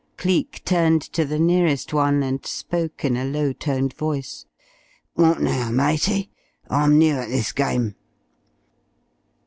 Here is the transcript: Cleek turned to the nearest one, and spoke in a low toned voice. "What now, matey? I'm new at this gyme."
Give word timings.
Cleek 0.17 0.63
turned 0.65 1.03
to 1.13 1.25
the 1.25 1.37
nearest 1.37 1.93
one, 1.93 2.23
and 2.23 2.43
spoke 2.43 3.05
in 3.05 3.15
a 3.15 3.23
low 3.23 3.53
toned 3.53 3.93
voice. 3.93 4.47
"What 5.13 5.41
now, 5.41 5.69
matey? 5.69 6.31
I'm 6.71 6.97
new 6.97 7.13
at 7.17 7.29
this 7.29 7.53
gyme." 7.53 7.93